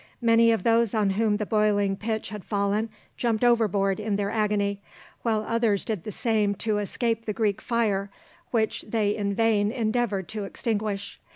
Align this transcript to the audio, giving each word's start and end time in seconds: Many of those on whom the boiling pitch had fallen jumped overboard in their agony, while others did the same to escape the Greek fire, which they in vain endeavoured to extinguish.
Many 0.23 0.51
of 0.51 0.63
those 0.63 0.95
on 0.95 1.11
whom 1.11 1.37
the 1.37 1.45
boiling 1.45 1.95
pitch 1.95 2.29
had 2.29 2.43
fallen 2.43 2.89
jumped 3.17 3.43
overboard 3.43 3.99
in 3.99 4.15
their 4.15 4.31
agony, 4.31 4.81
while 5.21 5.45
others 5.47 5.85
did 5.85 6.05
the 6.05 6.11
same 6.11 6.55
to 6.55 6.79
escape 6.79 7.25
the 7.25 7.33
Greek 7.33 7.61
fire, 7.61 8.09
which 8.49 8.81
they 8.81 9.15
in 9.15 9.35
vain 9.35 9.71
endeavoured 9.71 10.27
to 10.29 10.45
extinguish. 10.45 11.19